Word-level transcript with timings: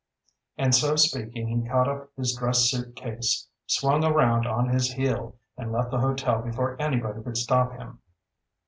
And 0.57 0.73
so 0.73 0.95
speaking 0.95 1.47
he 1.61 1.69
caught 1.69 1.87
up 1.87 2.09
his 2.17 2.33
dress 2.33 2.71
suit 2.71 2.95
case, 2.95 3.45
swung 3.67 4.03
around 4.03 4.47
on 4.47 4.67
his 4.69 4.93
heel, 4.93 5.35
and 5.55 5.71
left 5.71 5.91
the 5.91 5.99
hotel 5.99 6.41
before 6.41 6.75
anybody 6.81 7.21
could 7.21 7.37
stop 7.37 7.73
him. 7.73 7.99